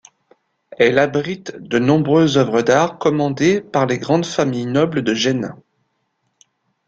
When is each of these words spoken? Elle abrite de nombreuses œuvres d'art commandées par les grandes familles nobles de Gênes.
Elle 0.79 0.97
abrite 0.97 1.55
de 1.59 1.77
nombreuses 1.77 2.39
œuvres 2.39 2.63
d'art 2.63 2.97
commandées 2.97 3.61
par 3.61 3.85
les 3.85 3.99
grandes 3.99 4.25
familles 4.25 4.65
nobles 4.65 5.03
de 5.03 5.13
Gênes. 5.13 5.55